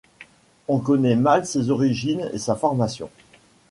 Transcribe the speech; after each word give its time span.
On 0.67 0.79
connaît 0.79 1.15
mal 1.15 1.45
ses 1.45 1.69
origines 1.69 2.27
et 2.33 2.39
sa 2.39 2.55
formation. 2.55 3.11